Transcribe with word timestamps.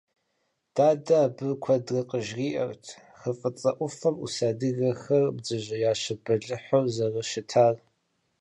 Дадэ 0.75 1.15
абы 1.25 1.47
куэдрэ 1.63 2.01
къыжриӀэрт 2.09 2.85
Хы 3.19 3.31
фӀыцӀэ 3.37 3.71
Ӏуфэм 3.77 4.15
Ӏус 4.19 4.35
адыгэхэр 4.49 5.25
бдзэжьеящэ 5.35 6.13
бэлыхьу 6.23 6.85
зэрыщытар. 6.93 7.75